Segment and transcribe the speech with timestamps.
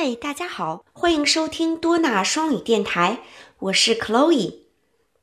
[0.00, 3.18] 嗨，大家好，欢迎收听多纳双语电台，
[3.58, 4.60] 我是 Chloe。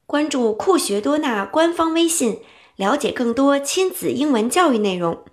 [0.05, 2.42] 关注酷学多纳官方微信，
[2.76, 5.24] 了解更多亲子英文教育内容。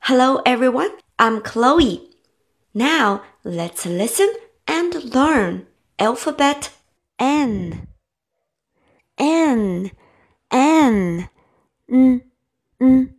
[0.00, 2.10] Hello everyone, I'm Chloe.
[2.72, 4.26] Now let's listen
[4.66, 5.66] and learn
[5.96, 6.64] alphabet
[7.18, 7.86] N.
[9.14, 9.92] N,
[10.48, 11.28] N.
[11.86, 12.22] 嗯
[12.80, 13.14] 嗯，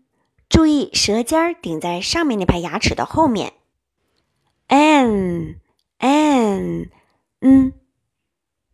[0.50, 3.54] 注意舌尖儿顶在上面那排牙齿的后面。
[4.70, 5.60] N
[5.98, 6.90] n
[7.42, 7.74] 嗯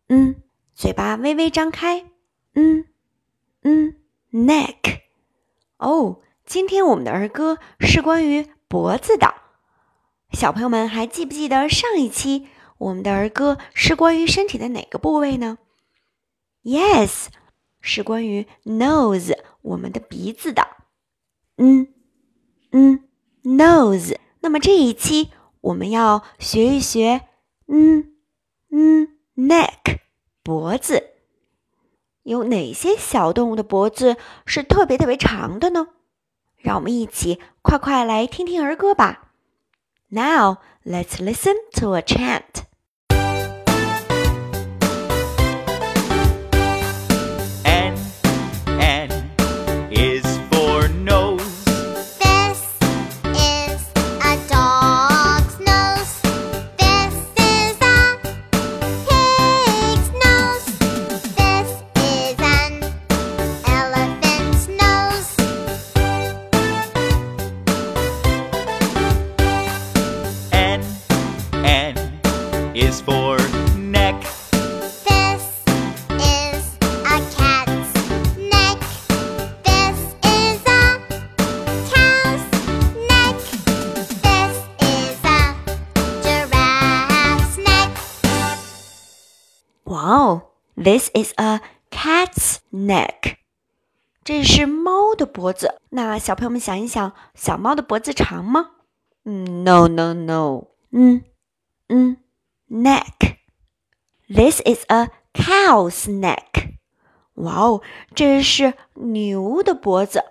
[0.08, 0.42] 嗯，
[0.74, 2.04] 嘴巴微微张开，
[2.54, 2.84] 嗯
[3.62, 3.96] 嗯
[4.30, 5.00] ，neck。
[5.78, 9.34] 哦，今天我们的儿歌是关于脖子的。
[10.32, 15.56] 小朋友们还记不记得上一期我们的儿歌是关于身体的哪个部位呢
[16.62, 17.28] ？Yes，
[17.80, 20.68] 是关于 nose，我们的鼻子的。
[21.56, 21.88] 嗯
[22.72, 23.08] 嗯
[23.42, 24.18] ，nose。
[24.40, 25.30] 那么这一期。
[25.66, 27.22] 我们要学一学，
[27.66, 28.12] 嗯
[28.70, 29.98] 嗯，neck
[30.44, 31.10] 脖子，
[32.22, 35.88] 有哪些小动物的脖子是特别特别长的呢？
[36.56, 39.32] 让我们一起快快来听听儿歌吧。
[40.08, 42.65] Now let's listen to a chant.
[72.85, 73.37] is for
[73.77, 74.15] neck.
[75.05, 75.43] This
[76.19, 77.93] is a cat's
[78.37, 78.79] neck.
[79.63, 80.99] This is a
[81.89, 82.43] cow's
[83.07, 83.37] neck.
[84.21, 85.55] This is a
[86.23, 87.89] giraffe's neck.
[89.85, 91.59] Wow, this is a
[91.91, 93.37] cat's neck.
[94.23, 95.75] 这是猫的脖子。
[95.89, 98.69] 那小朋友们想一想，小猫的脖子长吗？
[99.25, 100.67] 嗯，no no no。
[100.91, 101.23] 嗯
[101.89, 102.17] 嗯。
[102.67, 103.37] neck.
[104.27, 106.77] This is a cow's neck.
[107.35, 107.81] 哇哦，
[108.13, 110.23] 这是牛的脖子。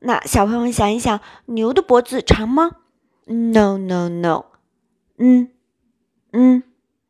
[0.00, 2.76] 那小朋友们想一想，牛的脖子长吗？
[3.26, 4.46] No, no, no.
[5.18, 5.50] 嗯
[6.32, 6.62] 嗯，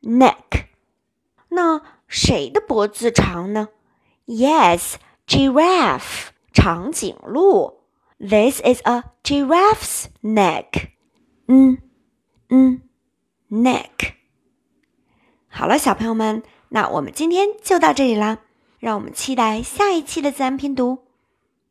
[0.03, 0.67] neck。
[1.49, 3.69] 那谁的脖子长呢？
[4.27, 4.95] Yes,
[5.27, 7.85] giraffe，长颈鹿。
[8.19, 10.91] This is a giraffe's neck.
[11.47, 11.79] 嗯
[12.49, 12.83] 嗯，
[13.51, 14.14] neck。
[15.58, 18.40] 好了，小朋友们，那我们今天就到这里啦，
[18.78, 21.00] 让我们期待下一期的自然拼读，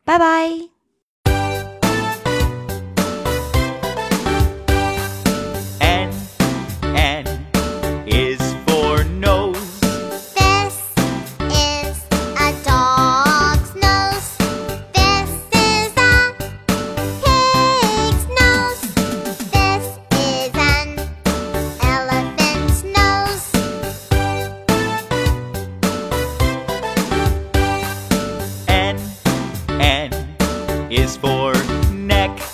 [0.04, 0.73] 拜拜。
[31.04, 31.52] is for
[31.92, 32.53] neck.